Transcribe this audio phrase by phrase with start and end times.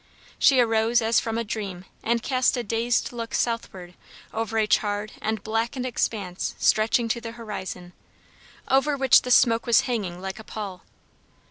[0.39, 3.93] She arose as from a dream and cast a dazed look southward
[4.33, 7.93] over a charred and blackened expanse stretching to the horizon,
[8.67, 10.81] over which the smoke was hanging like a pall.